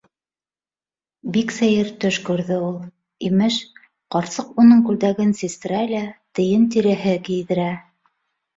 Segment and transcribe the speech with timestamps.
[1.35, 2.73] Бик сәйер төш күрҙе ул.
[3.29, 3.59] Имеш,
[4.17, 6.03] ҡарсыҡ уның күлдәген систерә лә
[6.41, 7.71] тейен тиреһе кейҙерә.